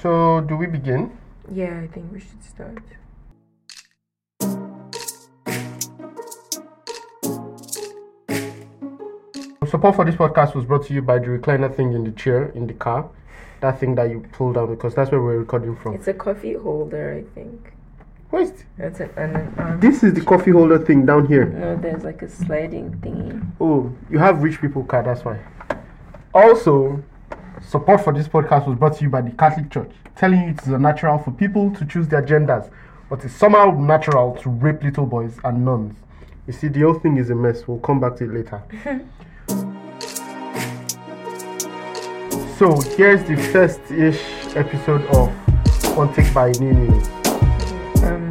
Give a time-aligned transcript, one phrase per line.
[0.00, 1.16] So, do we begin?
[1.52, 2.82] Yeah, I think we should start.
[9.68, 12.46] Support for this podcast was brought to you by the recliner thing in the chair
[12.56, 13.08] in the car.
[13.60, 15.94] That thing that you pull down because that's where we're recording from.
[15.94, 17.72] It's a coffee holder, I think.
[18.32, 19.80] Wait, That's an, an arm.
[19.80, 21.46] this is the coffee holder thing down here.
[21.46, 23.44] No, there's like a sliding thingy.
[23.60, 25.38] Oh, you have rich people car, that's why.
[26.32, 27.02] Also,
[27.70, 30.60] support for this podcast was brought to you by the Catholic Church, telling you it
[30.60, 32.64] is unnatural for people to choose their genders,
[33.08, 35.94] but it's somehow natural to rape little boys and nuns.
[36.48, 37.68] You see, the whole thing is a mess.
[37.68, 38.60] We'll come back to it later.
[42.58, 44.20] so, here's the first ish
[44.56, 45.28] episode of
[45.96, 47.08] One Take by New News.
[48.02, 48.30] Um,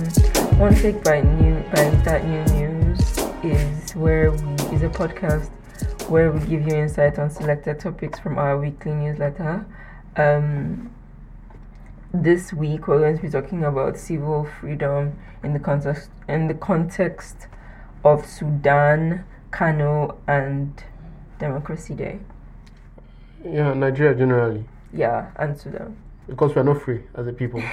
[0.59, 2.99] one take by new by that new news
[3.43, 5.49] is where we is a podcast
[6.09, 9.65] where we give you insight on selected topics from our weekly newsletter.
[10.15, 10.91] Um,
[12.13, 16.55] this week we're going to be talking about civil freedom in the context in the
[16.55, 17.47] context
[18.03, 20.83] of Sudan, Kano, and
[21.37, 22.19] Democracy Day.
[23.45, 24.65] Yeah, Nigeria generally.
[24.91, 25.95] Yeah, and Sudan.
[26.27, 27.61] Because we're not free as a people.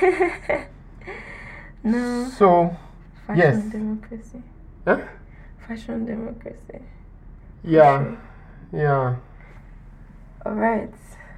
[1.84, 2.76] No, So,
[3.28, 3.64] fashion Yes.
[3.70, 4.42] democracy.
[4.84, 4.98] huh?
[5.68, 6.80] Fashion democracy.
[7.66, 8.14] Yeah,
[8.72, 9.16] yeah.
[10.44, 10.92] All right.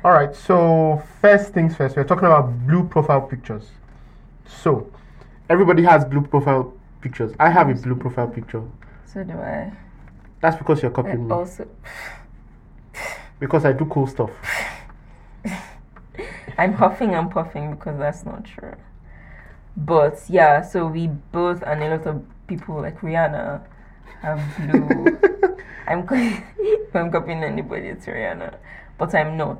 [0.04, 3.70] All right, so first things first, we're talking about blue profile pictures.
[4.46, 4.90] So,
[5.48, 7.32] everybody has blue profile pictures.
[7.40, 8.62] I have a blue profile picture.
[9.06, 9.72] So do I.
[10.40, 11.34] That's because you're copying me.
[11.34, 11.66] also,
[13.40, 14.30] Because I do cool stuff.
[16.58, 18.74] I'm huffing and puffing because that's not true.
[19.76, 23.62] But yeah, so we both and a lot of people like Rihanna
[24.22, 25.18] have blue.
[25.88, 26.06] I'm
[26.94, 28.54] I'm copying anybody, it's Rihanna,
[28.98, 29.58] but I'm not.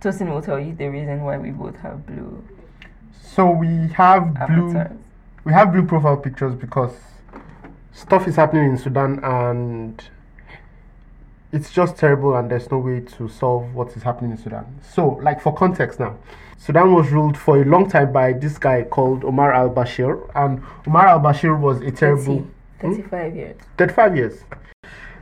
[0.00, 2.44] Tosin will tell you the reason why we both have blue
[3.20, 4.68] So we have blue.
[4.68, 4.98] avatars.
[5.44, 6.92] We have blue profile pictures because
[7.92, 10.04] stuff is happening in Sudan and
[11.50, 14.66] it's just terrible and there's no way to solve what is happening in Sudan.
[14.92, 16.16] So, like for context now,
[16.58, 20.62] Sudan was ruled for a long time by this guy called Omar al Bashir, and
[20.86, 22.46] Omar al Bashir was a terrible.
[22.80, 23.56] 30, 35 years.
[23.56, 23.76] Hmm?
[23.78, 24.44] 35 years.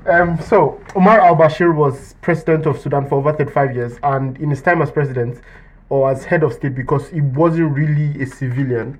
[0.09, 4.50] Um, so, Omar al Bashir was president of Sudan for over 35 years, and in
[4.50, 5.41] his time as president
[5.89, 8.99] or as head of state, because he wasn't really a civilian,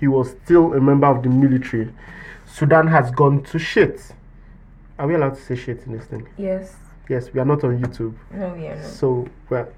[0.00, 1.92] he was still a member of the military.
[2.46, 4.12] Sudan has gone to shit.
[4.98, 6.28] Are we allowed to say shit in this thing?
[6.36, 6.74] Yes.
[7.08, 8.84] Yes, we are not on YouTube, No, we are not.
[8.84, 9.68] so we're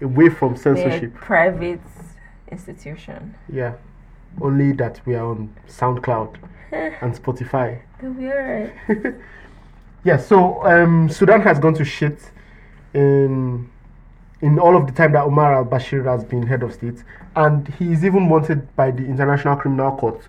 [0.00, 1.14] away from censorship.
[1.14, 1.80] private
[2.50, 3.34] institution.
[3.52, 3.74] Yeah,
[4.40, 6.36] only that we are on SoundCloud
[6.72, 7.80] and Spotify.
[8.00, 8.72] They'll be alright.
[10.04, 12.18] Yeah, so um, Sudan has gone to shit
[12.94, 13.70] in
[14.40, 17.04] in all of the time that Omar al Bashir has been head of state,
[17.36, 20.20] and he is even wanted by the International Criminal Court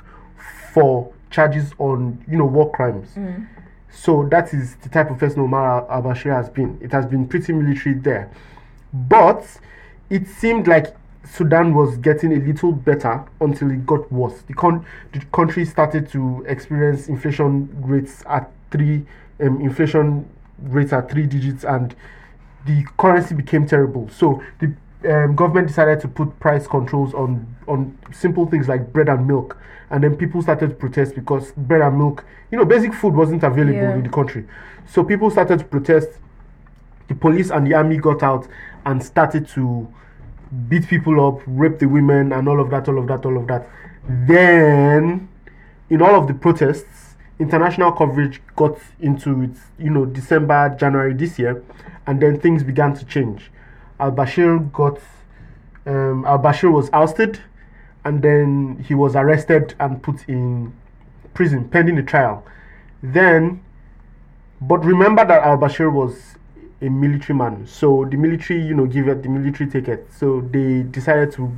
[0.72, 3.10] for charges on you know war crimes.
[3.16, 3.48] Mm.
[3.90, 6.78] So that is the type of person Omar al Bashir has been.
[6.82, 8.30] It has been pretty military there,
[8.94, 9.44] but
[10.12, 10.96] it seemed like
[11.26, 14.42] Sudan was getting a little better until it got worse.
[14.44, 19.06] The, con- the country started to experience inflation rates at three
[19.42, 20.30] um, inflation
[20.62, 21.96] rates are three digits, and
[22.66, 24.10] the currency became terrible.
[24.10, 24.74] So the
[25.10, 29.58] um, government decided to put price controls on on simple things like bread and milk,
[29.90, 33.44] and then people started to protest because bread and milk, you know, basic food wasn't
[33.44, 33.96] available Yeah.
[33.96, 34.46] in the country.
[34.86, 36.10] So people started to protest.
[37.08, 38.48] The police and the army got out
[38.86, 39.88] and started to
[40.70, 43.48] beat people up, rape the women, and all of that, all of that, all of
[43.48, 43.68] that.
[44.08, 45.28] Then,
[45.90, 51.40] in all of the protests, international coverage got into its, you know, December, January this
[51.40, 51.64] year,
[52.06, 53.52] and then things began to change.
[54.00, 55.00] Al Bashir got,
[55.86, 57.40] um, Al Bashir was ousted,
[58.06, 60.74] and then he was arrested and put in
[61.34, 62.46] prison pending the trial.
[63.02, 63.62] Then,
[64.62, 66.36] but remember that Al Bashir was
[66.82, 70.07] a military man, so the military, you know, give it the military ticket.
[70.13, 71.52] So they decided to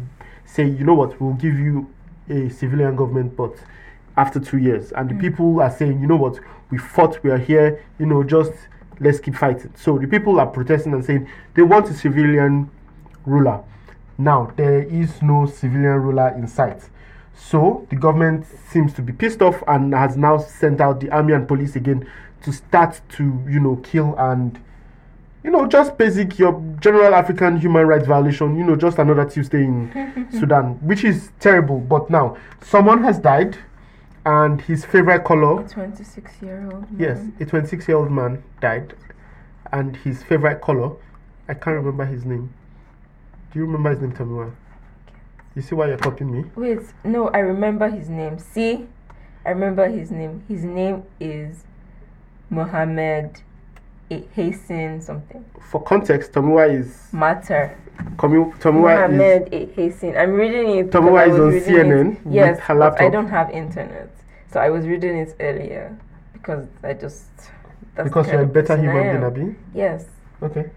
[0.46, 1.90] say, you know what, we'll give you
[2.30, 3.56] a civilian government, but
[4.18, 4.92] after two years.
[4.94, 5.22] And the mm.
[5.22, 6.40] people are saying, you know what,
[6.72, 8.54] we fought, we are here, you know, just
[9.00, 9.74] let's keep fighting.
[9.76, 12.70] So the people are protesting and saying they want a civilian
[13.26, 13.64] ruler.
[14.18, 16.90] Now there is no civilian ruler in sight.
[17.34, 21.34] So the government seems to be pissed off and has now sent out the army
[21.34, 22.10] and police again
[22.44, 24.60] to start to, you know, kill and
[25.44, 29.64] you know, just basic your general African human rights violation, you know, just another Tuesday
[29.64, 31.80] in Sudan, which is terrible.
[31.80, 33.56] But now someone has died
[34.26, 36.86] and his favorite color A 26 year old.
[36.98, 38.94] Yes, a 26 year old man died,
[39.72, 40.92] and his favorite color,
[41.48, 42.54] I can't remember his name.
[43.54, 44.52] Do you remember his name, Tomiwa?
[45.56, 46.50] You see why you're copying me?
[46.56, 48.40] Wait, no, I remember his name.
[48.40, 48.88] See,
[49.46, 50.44] I remember his name.
[50.48, 51.64] His name is
[52.50, 53.42] Mohammed
[54.10, 55.46] Hassan something.
[55.62, 57.78] For context, Tomiwa is Mattar.
[58.18, 60.18] Tomiwa is Mohammed Hassan.
[60.18, 60.92] I'm reading it.
[60.92, 64.10] Tomiwa I is on CNN it- with Yes, I don't have internet,
[64.52, 65.98] so I was reading it earlier
[66.34, 67.26] because I just.
[67.96, 69.24] That's because you're a better human being.
[69.24, 69.56] Abi.
[69.74, 70.06] Yes.
[70.44, 70.70] Okay.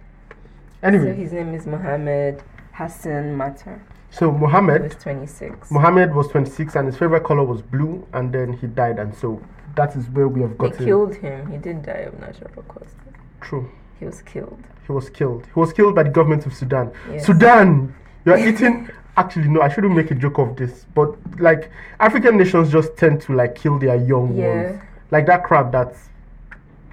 [0.82, 1.06] Anyway.
[1.06, 2.42] So his name is Mohammed
[2.72, 3.80] Hassan Mattar.
[4.10, 5.70] so Mohammed was 26.
[5.70, 9.40] Mohammed was 26 and his favorite color was blue, and then he died, and so
[9.74, 10.78] that is where we have gotten.
[10.78, 11.50] They killed him.
[11.50, 12.94] He didn't die of natural causes.
[13.40, 13.68] True.
[13.98, 14.62] He was killed.
[14.86, 15.46] He was killed.
[15.46, 16.92] He was killed by the government of Sudan.
[17.10, 17.26] Yes.
[17.26, 18.88] Sudan, you're eating.
[19.16, 23.20] Actually, no, I shouldn't make a joke of this, but like African nations just tend
[23.22, 24.46] to like kill their young Yeah.
[24.70, 26.08] ones, like that crab that's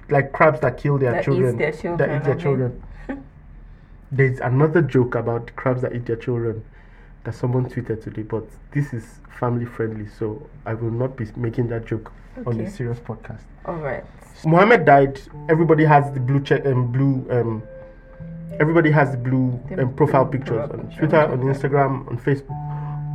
[0.08, 2.42] like crabs that kill their That children, their that eat their okay.
[2.42, 2.82] children.
[4.12, 6.64] There's another joke about crabs that eat their children
[7.26, 9.04] that someone tweeted today, but this is
[9.38, 12.64] family friendly, so I will not be making that joke on Okay.
[12.64, 13.42] this serious podcast.
[13.66, 14.04] All right.
[14.44, 15.20] Mohammed died.
[15.48, 17.26] Everybody has the blue check and blue.
[17.30, 17.62] Um,
[18.60, 21.40] everybody has the blue um, profile pictures on Twitter, on.
[21.40, 22.62] Instagram, on Facebook.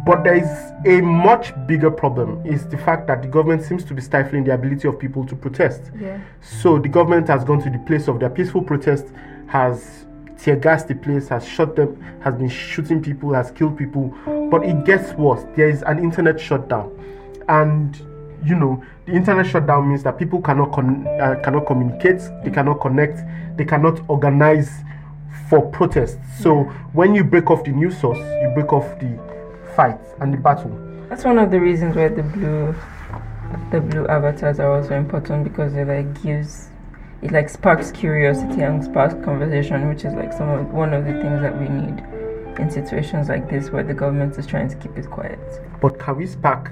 [0.06, 0.50] But there is
[0.86, 4.54] a much bigger problem: is the fact that the government seems to be stifling the
[4.54, 5.92] ability of people to protest.
[6.00, 6.20] Yeah.
[6.42, 9.06] So the government has gone to the place of their peaceful protest,
[9.48, 10.06] has
[10.44, 14.14] tear gassed the place, has shot them, has been shooting people, has killed people.
[14.50, 15.44] But it gets worse.
[15.56, 16.92] There is an internet shutdown,
[17.48, 17.96] and
[18.44, 22.82] you know the internet shutdown means that people cannot con- uh, cannot communicate, they cannot
[22.82, 23.20] connect,
[23.58, 24.70] they cannot organize
[25.50, 26.18] for protests.
[26.42, 29.20] So when you break off the news source, you break off the
[29.76, 30.72] fight and the battle.
[31.10, 32.76] That's one of the reasons why the blue
[33.70, 36.71] the blue avatars are also important because it like gives
[37.22, 41.14] it like sparks curiosity and sparks conversation, which is like some of one of the
[41.14, 42.04] things that we need
[42.60, 45.40] in situations like this where the government is trying to keep it quiet.
[45.82, 46.72] But can we spark?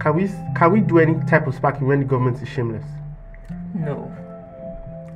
[0.00, 2.84] Can we can we do any type of sparking when the government is shameless?
[3.74, 4.10] No.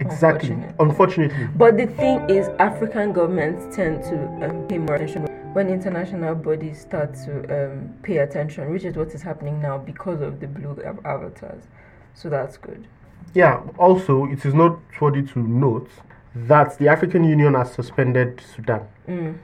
[0.01, 0.51] Exactly.
[0.51, 0.75] Unfortunate.
[0.79, 1.49] Unfortunately.
[1.57, 6.79] But the thing is, African governments tend to um, pay more attention when international bodies
[6.79, 10.79] start to um, pay attention, which is what is happening now because of the blue
[11.05, 11.63] avatars.
[12.13, 12.87] So that's good.
[13.35, 13.61] Yeah.
[13.79, 15.91] Also, it is not worthy to note
[16.35, 19.37] that the African Union has suspended Sudan Mm,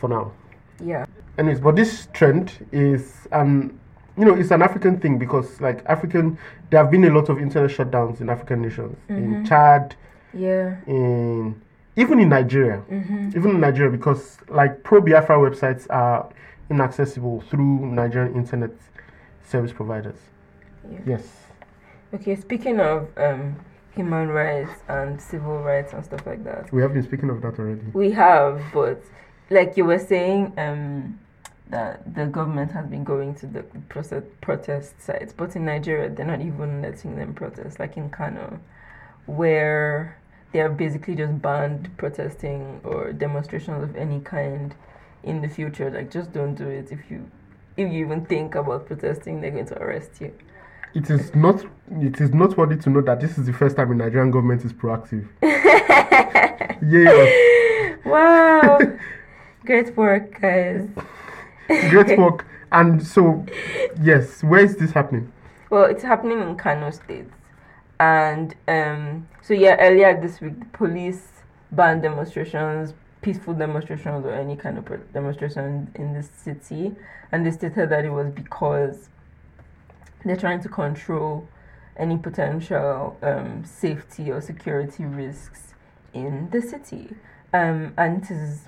[0.00, 0.32] for now.
[0.80, 1.04] yeah.
[1.36, 3.78] Anyways, but this trend is um
[4.16, 6.38] you know it's an African thing because like African
[6.70, 9.96] there have been a lot of internet shutdowns in African nations in Chad
[10.32, 10.76] Yeah.
[10.86, 11.60] in
[11.96, 13.30] even in Nigeria Mm-hmm.
[13.36, 16.28] even in Nigeria because like pro Biafra websites are
[16.70, 18.70] inaccessible through Nigerian internet
[19.44, 20.18] service providers.
[20.90, 20.98] Yeah.
[21.06, 21.22] Yes.
[22.14, 23.56] Okay, speaking of um,
[23.94, 27.58] human rights and civil rights and stuff like that, We have been speaking of that
[27.58, 27.82] already.
[27.92, 29.02] we have, but
[29.50, 31.18] like you were saying, um,
[31.70, 36.26] that the government has been going to the protest, protest sites, but in Nigeria, they're
[36.26, 38.60] not even letting them protest, like in Kano,
[39.26, 40.16] where
[40.52, 44.74] they are basically just banned protesting or demonstrations of any kind
[45.24, 45.90] in the future.
[45.90, 47.28] Like, just don't do it if you.
[47.76, 50.32] If you even think about protesting, they're going to arrest you.
[50.94, 51.64] It is not
[52.00, 54.72] it is noteworthy to note that this is the first time the Nigerian government is
[54.72, 55.28] proactive.
[56.82, 57.96] yeah.
[58.04, 58.78] Wow.
[59.66, 60.88] Great work, guys.
[61.90, 62.46] Great work.
[62.70, 63.44] And so
[64.00, 65.32] yes, where is this happening?
[65.70, 67.26] Well, it's happening in Kano State.
[67.98, 71.28] And um, so, yeah, earlier this week, the police
[71.72, 76.94] banned demonstrations, peaceful demonstrations, or any kind of demonstration in the city.
[77.32, 79.08] And they stated that it was because
[80.24, 81.46] they're trying to control
[81.96, 85.74] any potential um, safety or security risks
[86.12, 87.14] in the city.
[87.52, 88.62] Um, and is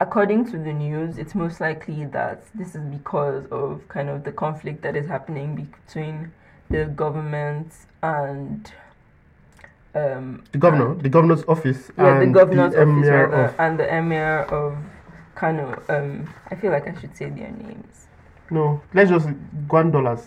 [0.00, 4.32] according to the news, it's most likely that this is because of kind of the
[4.32, 6.32] conflict that is happening between
[6.70, 8.72] the government and
[9.94, 13.78] um, The governor, the governor's office, yeah, and the governor's the office rather, of and
[13.78, 14.76] the emir of
[15.34, 15.82] Kano.
[15.88, 18.03] Um, I feel like I should say their names.
[18.50, 18.80] No.
[18.92, 19.28] Let's just
[19.68, 20.22] one dollars.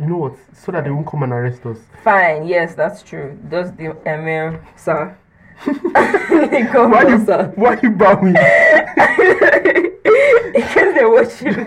[0.00, 0.34] You know what?
[0.54, 1.78] So that they won't come and arrest us.
[2.04, 3.36] Fine, yes, that's true.
[3.48, 5.16] Does the emir, sir?
[5.66, 7.52] governor, Why you sir.
[7.56, 8.32] why you bowing?
[10.54, 11.66] because they're watching.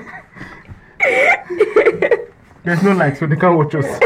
[2.63, 3.86] There's no light, so they can't watch us.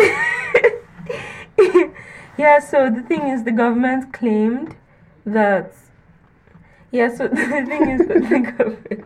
[2.38, 4.76] Yeah, so the thing is, the government claimed
[5.26, 5.72] that.
[6.92, 9.06] Yeah, so the thing is that the government.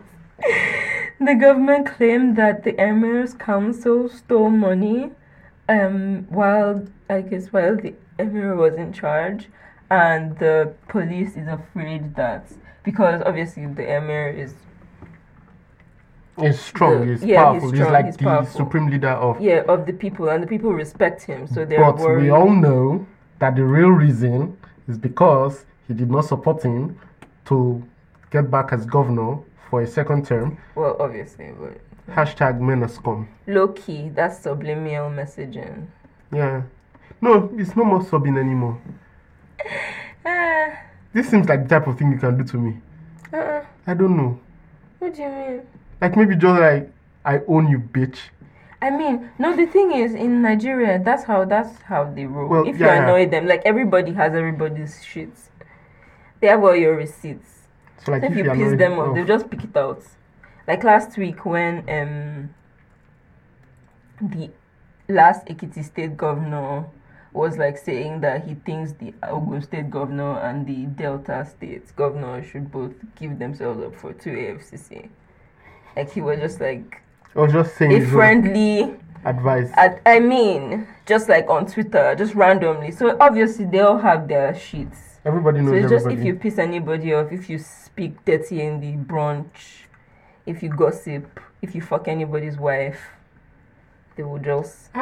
[1.19, 5.11] The government claimed that the Emir's council stole money
[5.67, 9.49] um, while, I guess, while the Emir was in charge.
[9.91, 12.43] and the police is afraid that
[12.83, 14.53] because obviously the emir is
[16.39, 16.99] He's strong.
[17.07, 17.69] The- he's yeah, he's powerful.
[17.71, 18.57] He's, strong, like he's the powerful.
[18.65, 19.41] supreme leader of.
[19.41, 22.51] yeah of the people and the people respect him so they're But worried we all
[22.51, 23.05] know
[23.39, 24.55] that the real reason
[24.87, 26.97] is because he did not support him
[27.45, 27.83] to
[28.31, 30.57] get back as governor for a second term.
[30.75, 31.77] well obviously but
[32.15, 33.27] Hashtag Menascom.
[33.47, 35.87] low key that's subliminal messaging
[36.33, 36.63] Yeah.
[37.21, 38.79] No, it's no more subbing anymore.
[40.25, 40.67] ah,
[41.13, 42.77] This seems like the type of thing you can do to me.
[43.33, 43.65] uh-uh.
[43.87, 44.39] I don't know.
[44.99, 45.61] what do you mean
[46.01, 46.91] Like maybe just like
[47.25, 48.17] I own you, bitch.
[48.81, 49.53] I mean, no.
[49.55, 52.47] The thing is, in Nigeria, that's how that's how they roll.
[52.47, 53.03] Well, if yeah, you yeah.
[53.03, 55.29] annoy them, like everybody has everybody's shit.
[56.39, 57.58] They have all your receipts.
[58.05, 60.03] So like So if you are piss them off, oh, they'll just pick it out.
[60.67, 62.53] Like last week when um
[64.21, 64.51] the
[65.07, 66.85] last Ekiti state governor
[67.31, 72.43] was like saying that he thinks the Ogun state governor and the Delta state governor
[72.43, 75.09] should both give themselves up for two EFCC.
[75.95, 77.01] Like he was just like
[77.35, 79.71] I was just saying a friendly advice.
[79.75, 82.91] I, I mean, just like on Twitter, just randomly.
[82.91, 85.19] So obviously they all have their sheets.
[85.25, 86.21] Everybody knows So it's just everybody.
[86.21, 87.59] if you piss anybody off, if you
[87.99, 89.83] speak dirty in the brunch,
[90.45, 92.97] if you gossip, if you fuck anybody's wife,
[94.15, 94.93] they will just.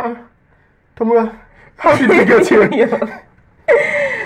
[0.96, 1.39] Tomura,
[1.77, 2.68] how did we get here?
[2.74, 3.22] Yeah.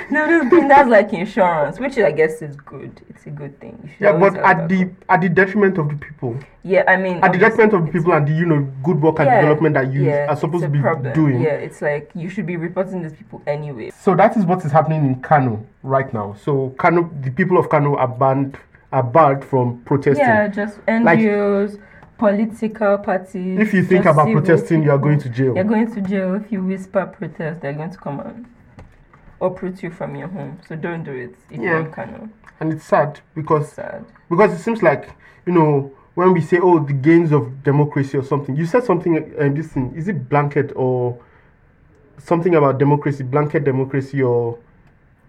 [0.09, 3.01] no, this thing that's like insurance, which I guess is good.
[3.09, 3.91] It's a good thing.
[3.99, 7.39] Yeah, but at the at the detriment of the people, yeah, I mean, at the
[7.39, 10.05] detriment of the people and the you know good work and yeah, development that you
[10.05, 11.11] yeah, are supposed to be problem.
[11.13, 11.41] doing.
[11.41, 13.91] Yeah, it's like you should be reporting these people anyway.
[13.99, 16.35] So that is what is happening in Kano right now.
[16.43, 18.57] So Kano, the people of Kano are banned,
[18.91, 20.25] are barred from protesting.
[20.25, 21.79] Yeah, just Like- NGOs,
[22.17, 23.59] political parties.
[23.59, 25.55] If you think about protesting, you are going to jail.
[25.55, 27.61] You're going to jail if you whisper protest.
[27.61, 28.45] They're going to come and
[29.41, 30.59] uproot you from your home.
[30.67, 31.85] So don't do it if you're Yeah.
[31.85, 32.29] in Kano.
[32.59, 34.05] and it's sad because Sad.
[34.29, 35.09] because it seems like
[35.47, 38.55] you know when we say oh the gains of democracy or something.
[38.55, 39.17] You said something.
[39.17, 41.17] Uh, this thing is it blanket or
[42.19, 44.59] something about democracy, blanket democracy or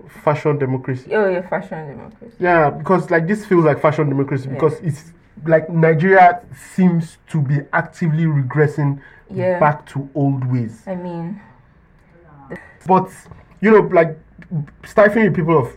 [0.08, 1.10] fashion democracy.
[1.14, 2.34] Oh, yeah, fashion democracy.
[2.38, 4.54] Yeah, because like this feels like fashion democracy Yeah.
[4.54, 5.12] because it's
[5.46, 6.40] like Nigeria
[6.74, 9.58] seems to be actively regressing Yeah.
[9.58, 10.82] back to old ways.
[10.86, 11.40] I mean,
[12.86, 13.10] But
[13.60, 14.18] you know, like
[14.84, 15.76] stifling the people of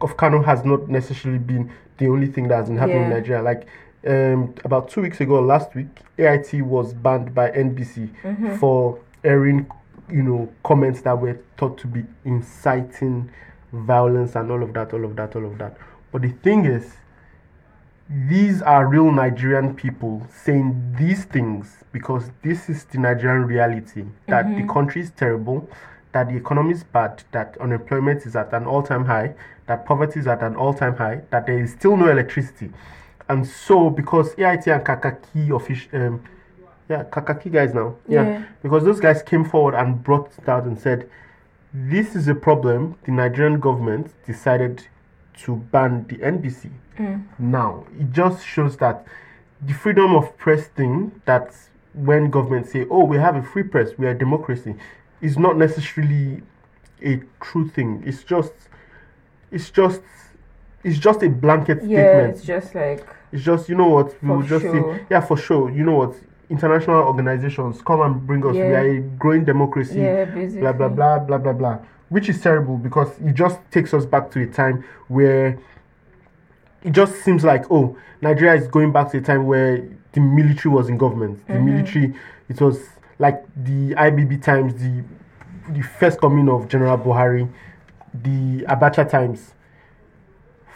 [0.00, 3.42] of Kano has not necessarily been the only thing that has been happening in Nigeria.
[3.42, 3.66] Like
[4.06, 8.56] um, about two weeks ago, last week, AIT was banned by NBC Mm-hmm.
[8.56, 9.66] for airing,
[10.10, 13.30] you know, comments that were thought to be inciting
[13.76, 15.76] violence and all of that, all of that, all of that.
[16.12, 16.92] But the thing is,
[18.28, 24.46] these are real Nigerian people saying these things because this is the Nigerian reality that
[24.46, 24.66] Mm-hmm.
[24.66, 25.68] the country is terrible,
[26.12, 29.34] that the economy is bad, that unemployment is at an all time high,
[29.66, 32.70] that poverty is at an all time high, that there is still no electricity.
[33.28, 36.22] And so, because AIT and Kakaki official, um,
[36.88, 38.22] yeah, Kakaki guys now, yeah.
[38.22, 38.44] Yeah.
[38.62, 41.10] because those guys came forward and brought it out and said,
[41.84, 42.96] this is a problem.
[43.04, 44.82] The Nigerian government decided
[45.40, 46.70] to ban the NBC.
[46.98, 47.24] Mm.
[47.38, 49.06] Now, it just shows that
[49.60, 51.54] the freedom of press thing that
[51.92, 54.74] when governments say, oh, we have a free press, we are a democracy,
[55.20, 56.42] is not necessarily
[57.04, 58.02] a true thing.
[58.06, 58.52] It's just,
[59.50, 60.00] it's just,
[60.82, 62.36] it's just a blanket yeah, statement.
[62.36, 64.98] it's just like It's just, you know what, we will just sure.
[64.98, 66.14] say, yeah, for sure, you know what,
[66.48, 70.60] international organizations come and bring us, we are a growing democracy, yeah, basically.
[70.60, 74.30] blah, blah, blah, blah, blah, blah, which is terrible because it just takes us back
[74.30, 75.58] to a time where
[76.82, 80.72] it just seems like, oh, Nigeria is going back to a time where the military
[80.72, 81.44] was in government.
[81.46, 81.66] The mm-hmm.
[81.66, 82.14] military,
[82.48, 82.78] it was
[83.18, 85.04] like the IBB times, the
[85.70, 87.48] the first coming of General Buhari,
[88.14, 89.52] the Abacha times.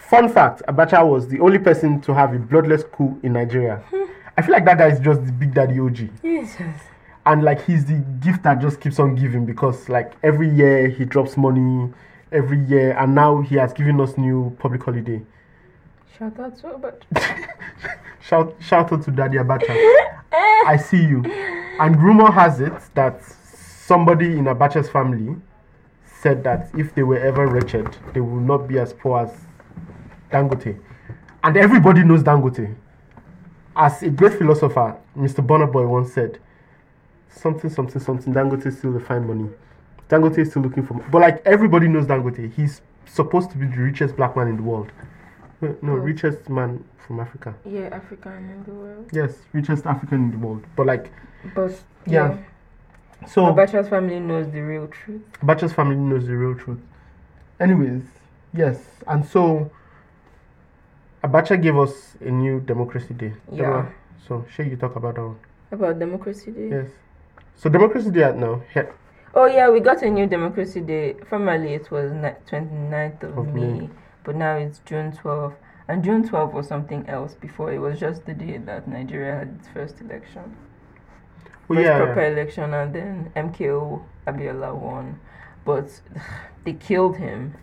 [0.09, 3.77] Fun fact: Abacha was the only person to have a bloodless coup in Nigeria.
[3.91, 4.00] Hmm.
[4.41, 6.63] I feel like that guy is just the big daddy OG, Jesus.
[7.27, 11.05] and like he's the gift that just keeps on giving because like every year he
[11.05, 11.93] drops money,
[12.33, 15.21] every year, and now he has given us new public holiday.
[16.17, 17.05] Shout out to but
[18.23, 19.77] Shout shout out to Daddy Abacha.
[20.33, 21.23] I see you.
[21.79, 25.37] And rumor has it that somebody in Abacha's family
[26.23, 29.37] said that if they were ever wretched, they will not be as poor as
[30.33, 30.81] Dangote.
[31.45, 32.75] And everybody knows Dangote.
[33.81, 35.45] As a great philosopher, Mr.
[35.45, 36.39] Burna Boy once said,
[37.31, 39.49] something, something, something, Dangote is still the fine money.
[40.11, 41.07] Dangote is still looking for money.
[41.11, 42.53] But like everybody knows Dangote.
[42.53, 44.93] He's supposed to be the richest black man in the world.
[45.63, 46.05] Uh, no, no, Yes.
[46.05, 47.55] richest man from Africa.
[47.65, 49.09] yeah, African in the world.
[49.13, 50.63] Yes, richest African in the world.
[50.77, 51.11] But like,
[51.55, 51.71] But
[52.05, 52.37] Yeah.
[53.23, 55.23] yeah, so Abacha's family knows the real truth.
[55.41, 56.81] Abacha's family knows the real truth.
[57.59, 58.03] Anyways,
[58.53, 59.71] Yes, and so
[61.23, 63.33] Abacha gave us a new democracy day.
[63.53, 63.87] Yeah.
[64.27, 65.37] So, shall you talk about that one?
[65.73, 66.69] About Democracy Day.
[66.71, 66.91] Yes.
[67.57, 68.63] So, democracy day at now.
[68.75, 68.81] He-
[69.33, 71.15] Oh yeah, we got a new Democracy Day.
[71.29, 73.91] Formerly it was ni- 29th of, Of May, May.
[74.25, 75.55] but now it's June 12th.
[75.87, 77.73] And June 12th was something else before.
[77.73, 80.57] It was just the day that Nigeria had its first election.
[81.69, 82.29] Oh, First yeah, proper yeah.
[82.33, 85.21] election, and then MKO Abiola won.
[85.65, 86.01] But
[86.65, 87.55] they killed him.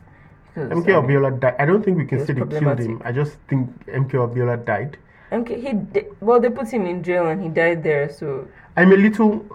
[0.57, 1.55] Because, MK I mean, Abiola died.
[1.59, 3.01] I don't think we can say they killed him.
[3.05, 4.97] I just think MK Abiola died.
[5.31, 8.09] MK, he di- well, they put him in jail and he died there.
[8.11, 9.45] So I'm a little,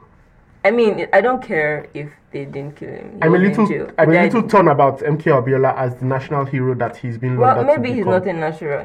[0.65, 3.17] I mean, I don't care if they didn't kill him.
[3.17, 3.67] He I'm a little.
[3.99, 7.37] I'm a little torn about MK Abiola as the national hero that he's been.
[7.37, 8.13] Well, maybe he's become.
[8.13, 8.85] not a natural,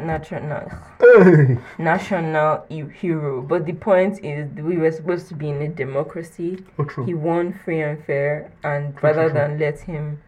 [1.77, 6.65] national he- hero, but the point is we were supposed to be in a democracy.
[6.79, 7.03] oh.
[7.05, 10.19] He won free and fair, and rather than let him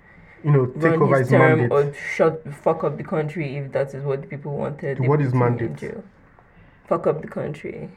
[0.43, 1.71] you know, take run over his his term mandate.
[1.71, 4.97] or shut fuck up the country if that is what the people wanted.
[4.99, 5.81] they What is mandate?
[6.87, 7.89] Fuck up the country.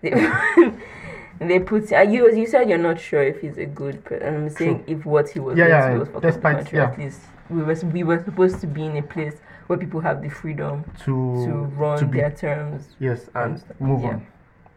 [0.00, 0.10] They,
[1.40, 2.30] they put uh, you.
[2.34, 4.26] You said you're not sure if he's a good person.
[4.34, 6.78] I'm saying if what he was Yeah, yeah, do was fuck up the despite- country.
[6.78, 6.90] yeah.
[6.90, 10.22] At least we were we were supposed to be in a place where people have
[10.22, 12.88] the freedom to to run to be their terms.
[13.00, 14.08] yes and and move Yeah.
[14.10, 14.26] on.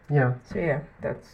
[0.10, 0.34] Yeah.
[0.52, 1.28] So yeah, that's.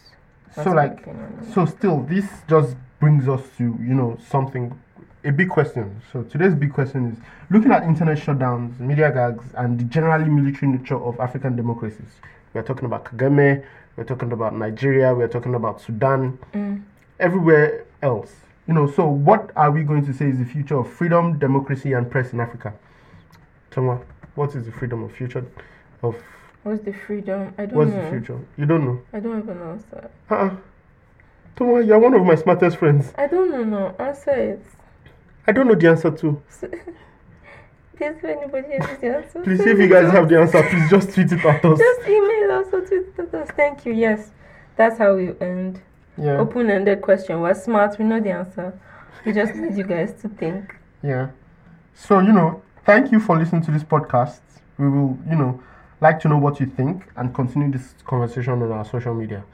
[0.54, 4.78] that's So like, opinion so still, this just brings us to you know something,
[5.24, 6.00] a big question.
[6.12, 7.18] So today's big question is
[7.50, 12.20] looking at internet shutdowns, media gags, and the generally military nature of African democracies.
[12.52, 13.64] We are talking about Kagame.
[13.96, 15.14] We're talking about Nigeria.
[15.14, 16.38] We're talking about Sudan.
[16.52, 16.82] Mm.
[17.20, 18.32] Everywhere else,
[18.66, 18.90] you know.
[18.90, 22.32] So what are we going to say is the future of freedom, democracy, and press
[22.32, 22.74] in Africa?
[23.70, 24.00] Toma,
[24.34, 25.44] what is the freedom of future
[26.02, 26.16] of
[26.64, 27.54] What's the freedom?
[27.58, 28.04] I don't what's know.
[28.04, 28.38] the future?
[28.56, 29.00] You don't know.
[29.12, 30.10] I don't even answer.
[30.30, 30.56] Uh-uh.
[31.56, 33.12] Toma, you're one of my smartest friends.
[33.16, 33.64] I don't know.
[33.64, 34.64] No, answer it.
[35.46, 36.42] I don't know the answer too.
[37.96, 41.14] Please, if anybody has the answer, Please, if you guys have the answer, please just
[41.14, 41.78] tweet it at us.
[41.78, 43.48] just email us or tweet it at us.
[43.56, 43.92] Thank you.
[43.92, 44.30] Yes,
[44.76, 45.80] that's how we end.
[46.18, 47.40] Yeah, Open-ended question.
[47.40, 47.96] We're smart.
[47.98, 48.78] We know the answer.
[49.24, 50.74] We just need you guys to think.
[51.02, 51.28] yeah.
[51.94, 54.40] So you know, thank you for listening to this podcast.
[54.76, 55.62] We will, you know,
[56.00, 59.44] like to know what you think and continue this conversation on our social media.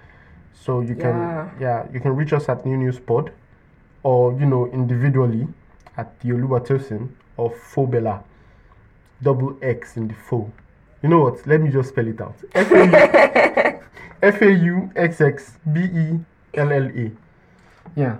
[0.54, 1.50] So you can, Yeah.
[1.60, 3.32] yeah, you can reach us at New News Pod,
[4.02, 5.46] or you know, individually
[6.00, 8.22] at the Oluwatosin or Fobela,
[9.22, 10.50] double X in the fo.
[11.02, 11.46] You know what?
[11.46, 12.36] Let me just spell it out.
[14.22, 16.20] F A U X X B E
[16.54, 17.10] L L A.
[17.96, 18.16] Yeah.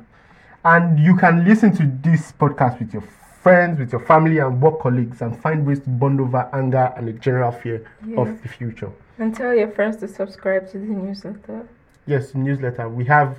[0.65, 3.05] And you can listen to this podcast with your
[3.43, 7.09] friends, with your family, and work colleagues and find ways to bond over anger and
[7.09, 8.21] the general fear Yeah.
[8.21, 8.91] of the future.
[9.19, 11.67] And tell your friends to subscribe to the newsletter.
[12.07, 12.89] Yes, newsletter.
[12.89, 13.39] We have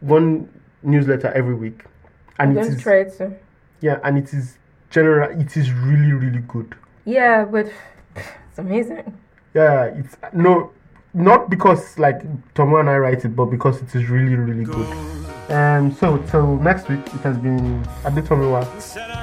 [0.00, 0.48] one
[0.82, 1.84] newsletter every week.
[2.38, 3.36] I'm And it going to is try it soon.
[3.80, 4.58] yeah, and it is
[4.90, 6.74] general it is really, really good.
[7.04, 7.66] Yeah, but
[8.16, 9.18] it's amazing.
[9.54, 10.70] Yeah, it's no
[11.14, 12.22] not because like
[12.54, 14.86] Tomo and I write it, but because it is really, really good.
[15.50, 18.64] Um so till next week it has been a bit from Adetomiwa,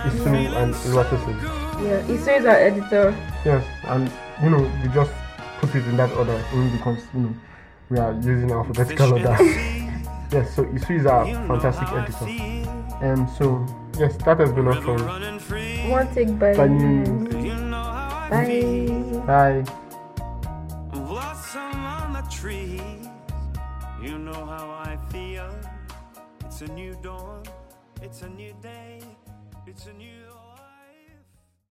[0.05, 0.27] Isu
[0.61, 1.37] and Iwatosin.
[1.83, 3.15] Yeah, Isu is our editor.
[3.45, 4.11] Yes, and
[4.43, 5.11] you know, we just
[5.59, 7.33] put it in that order only because you know
[7.89, 9.35] we are using alphabetical order.
[10.31, 12.68] yes, so Isu is our fantastic editor.
[13.01, 13.65] Um so
[13.97, 15.01] yes, that has been all from
[15.89, 17.33] One take by, By news.
[18.29, 19.63] Bye.
[19.63, 19.88] Bye.